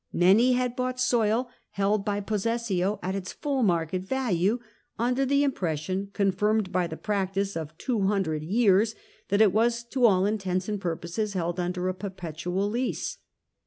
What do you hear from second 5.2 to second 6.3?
the impression—